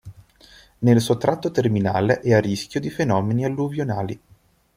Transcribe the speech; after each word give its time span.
Nel 0.79 0.99
suo 0.99 1.17
tratto 1.17 1.51
terminale 1.51 2.21
è 2.21 2.33
a 2.33 2.39
rischio 2.39 2.79
di 2.79 2.89
fenomeni 2.89 3.45
alluvionali. 3.45 4.19